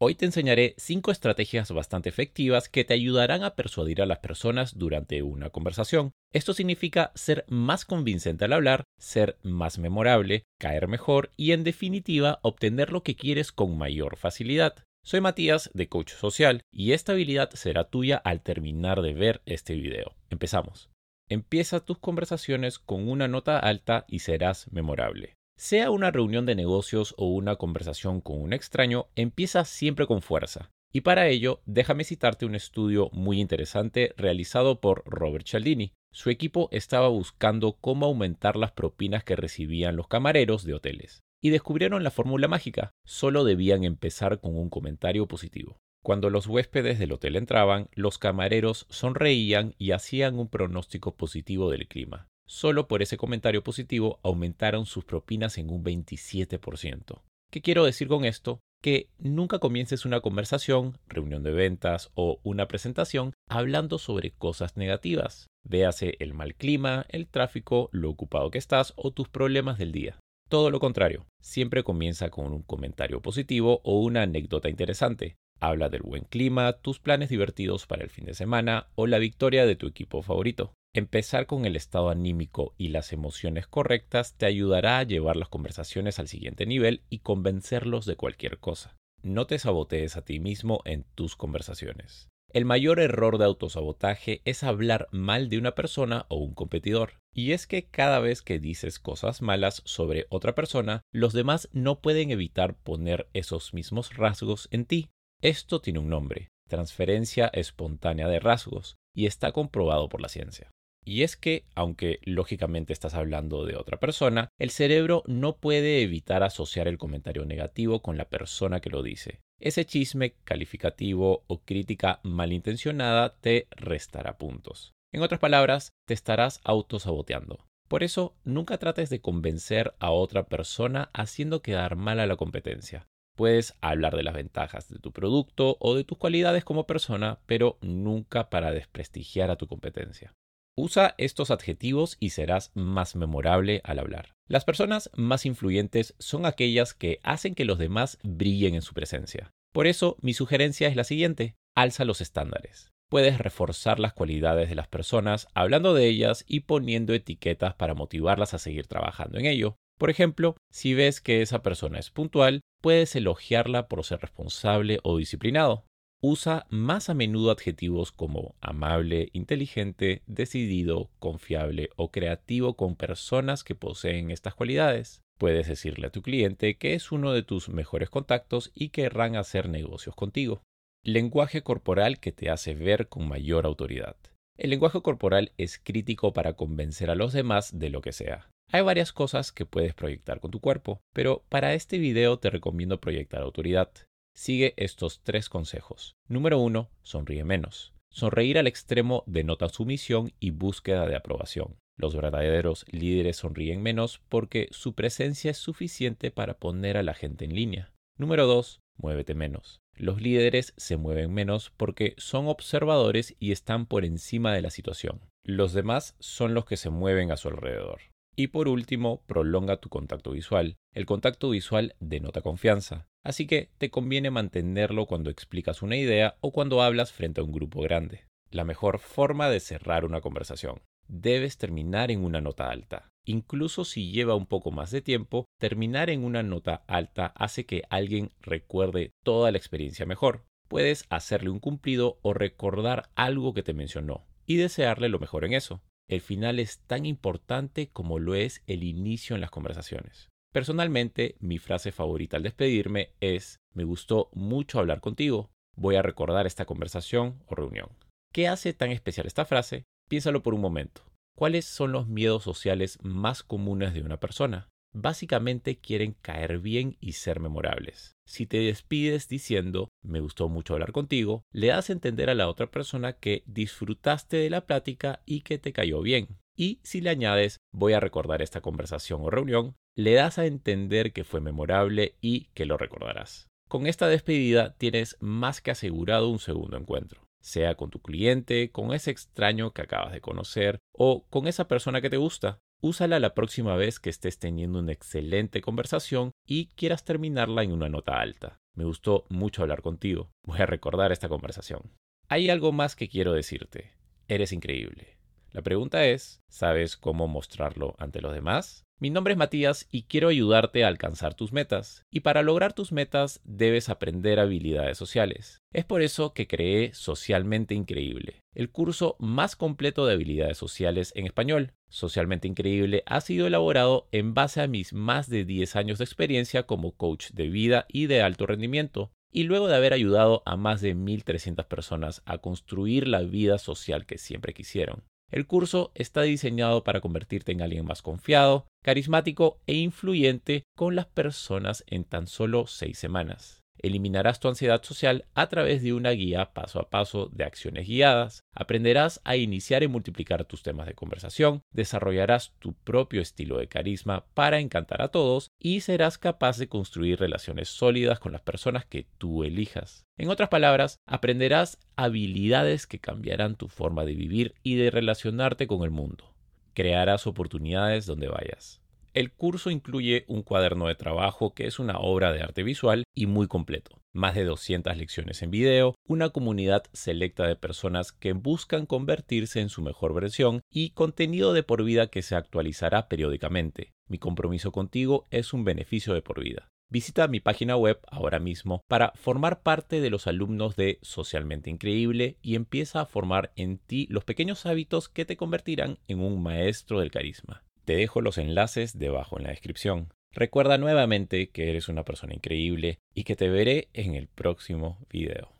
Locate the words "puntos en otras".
124.38-125.38